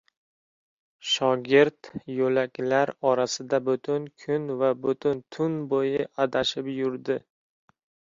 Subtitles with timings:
[1.09, 1.89] Shogird
[2.19, 7.19] yoʻlaklar orasida butun kun va butun tun boʻyi adashib yurdi.